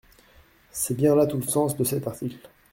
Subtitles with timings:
[0.71, 2.49] C’est bien là tout le sens de cet article.